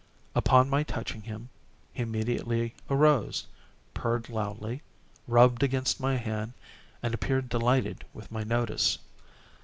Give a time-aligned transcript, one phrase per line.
[0.33, 1.49] Upon my touching him,
[1.93, 3.45] he immediately arose,
[3.93, 4.81] purred loudly,
[5.27, 6.53] rubbed against my hand,
[7.03, 8.97] and appeared delighted with my notice.